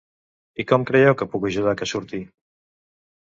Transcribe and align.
I 0.63 0.63
com 0.69 0.85
creieu 0.91 1.17
que 1.19 1.27
puc 1.35 1.45
ajudar 1.49 1.75
que 1.81 1.87
surti? 1.91 2.21